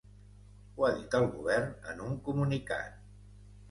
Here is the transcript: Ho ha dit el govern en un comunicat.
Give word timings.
Ho 0.77 0.87
ha 0.87 0.91
dit 0.95 1.19
el 1.21 1.27
govern 1.35 1.87
en 1.95 2.05
un 2.09 2.19
comunicat. 2.31 3.03